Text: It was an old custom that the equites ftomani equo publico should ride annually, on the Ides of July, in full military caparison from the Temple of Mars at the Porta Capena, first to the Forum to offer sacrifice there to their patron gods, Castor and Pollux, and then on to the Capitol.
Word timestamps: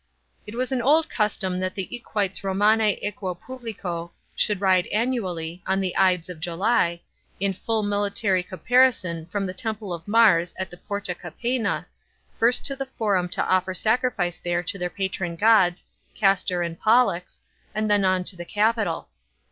It 0.47 0.55
was 0.55 0.71
an 0.71 0.81
old 0.81 1.11
custom 1.11 1.59
that 1.59 1.75
the 1.75 1.87
equites 1.95 2.39
ftomani 2.39 2.97
equo 3.03 3.35
publico 3.39 4.11
should 4.35 4.59
ride 4.59 4.87
annually, 4.87 5.61
on 5.67 5.79
the 5.79 5.95
Ides 5.95 6.27
of 6.27 6.39
July, 6.39 7.01
in 7.39 7.53
full 7.53 7.83
military 7.83 8.41
caparison 8.41 9.29
from 9.29 9.45
the 9.45 9.53
Temple 9.53 9.93
of 9.93 10.07
Mars 10.07 10.55
at 10.57 10.71
the 10.71 10.77
Porta 10.77 11.13
Capena, 11.13 11.85
first 12.35 12.65
to 12.65 12.75
the 12.75 12.87
Forum 12.87 13.29
to 13.29 13.45
offer 13.45 13.75
sacrifice 13.75 14.39
there 14.39 14.63
to 14.63 14.79
their 14.79 14.89
patron 14.89 15.35
gods, 15.35 15.83
Castor 16.15 16.63
and 16.63 16.79
Pollux, 16.79 17.43
and 17.75 17.87
then 17.87 18.03
on 18.03 18.23
to 18.23 18.35
the 18.35 18.43
Capitol. 18.43 19.07